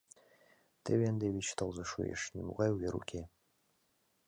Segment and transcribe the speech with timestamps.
[0.83, 3.21] Теве ынде вич тылзе шуэш, нимогай увер уке.